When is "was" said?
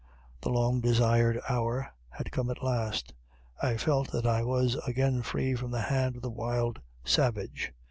4.43-4.73